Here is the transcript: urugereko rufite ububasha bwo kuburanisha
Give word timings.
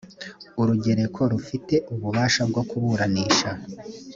urugereko 0.61 1.21
rufite 1.33 1.75
ububasha 1.93 2.41
bwo 2.49 2.61
kuburanisha 2.69 3.49